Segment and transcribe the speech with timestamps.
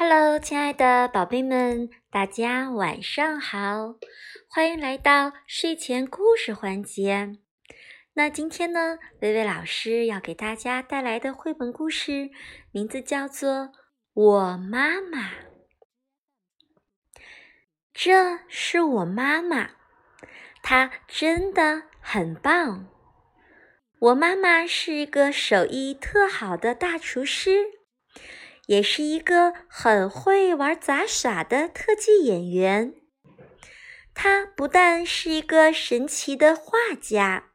[0.00, 3.96] Hello，亲爱的宝贝们，大家晚上好！
[4.48, 7.36] 欢迎来到睡前故事环节。
[8.12, 12.30] 那今天呢，薇薇老师要给大家带来的绘本故事
[12.70, 13.50] 名字叫做
[14.12, 15.30] 《我妈妈》。
[17.92, 19.70] 这是我妈妈，
[20.62, 22.86] 她真的很棒。
[23.98, 27.77] 我妈妈是一个手艺特好的大厨师。
[28.68, 32.94] 也是一个很会玩杂耍的特技演员。
[34.12, 37.52] 她不但是一个神奇的画家，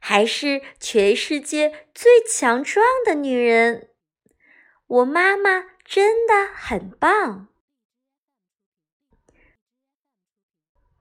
[0.00, 3.90] 还是全世界最强壮的女人。
[4.86, 7.48] 我妈妈真的很棒。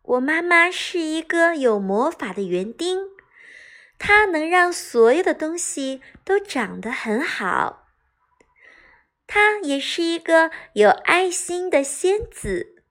[0.01, 2.99] 我妈妈是一个有魔法的园丁，
[3.97, 7.82] 她能让所有的东西都长得很好。
[9.27, 12.83] 她也是一个有爱心的仙子。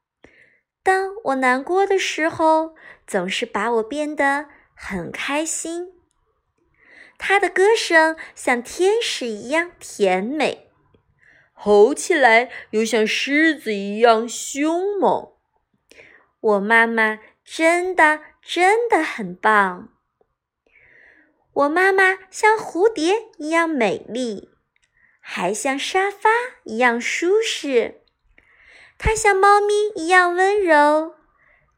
[0.82, 2.74] 当我难过的时候，
[3.06, 5.92] 总是把我变得很开心。
[7.18, 10.70] 她的歌声像天使一样甜美，
[11.52, 15.32] 吼起来又像狮子一样凶猛。
[16.40, 19.90] 我妈妈真的真的很棒。
[21.52, 24.51] 我妈妈像蝴蝶一样美丽。
[25.24, 26.28] 还像沙发
[26.64, 28.02] 一样舒适，
[28.98, 31.14] 它像猫咪一样温柔，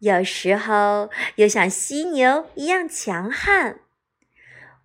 [0.00, 3.81] 有时候又像犀牛一样强悍。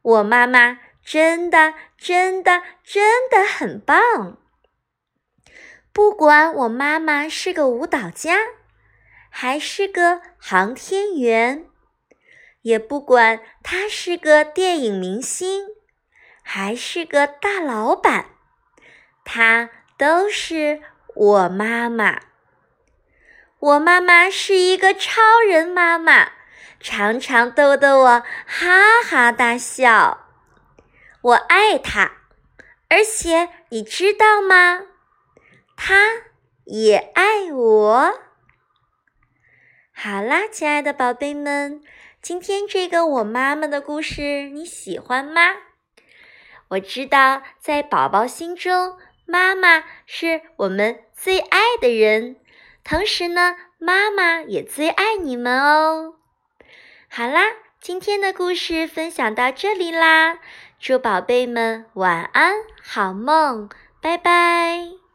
[0.02, 4.38] 我妈妈真的真的真的很棒。
[5.92, 8.38] 不管我妈妈是个舞蹈家，
[9.30, 11.66] 还是个航天员，
[12.62, 15.68] 也不管她是个电影明星，
[16.44, 18.36] 还是个大老板。
[19.31, 20.81] 她都是
[21.13, 22.19] 我妈妈。
[23.59, 26.31] 我妈妈是一个超人妈妈，
[26.80, 30.25] 常常逗得我哈哈大笑。
[31.22, 32.13] 我爱她，
[32.89, 34.88] 而且你知道吗？
[35.78, 36.23] 她
[36.66, 38.19] 也爱我。
[39.94, 41.84] 好啦，亲爱的宝贝们，
[42.19, 45.41] 今天这个我妈妈的故事你喜欢吗？
[46.69, 48.97] 我知道，在宝宝心中。
[49.29, 52.35] 妈妈是我们最爱的人，
[52.84, 56.16] 同时呢，妈妈也最爱你们哦。
[57.07, 57.44] 好啦，
[57.79, 60.39] 今天的故事分享到这里啦，
[60.79, 63.69] 祝宝贝们晚安，好梦，
[64.01, 65.09] 拜拜。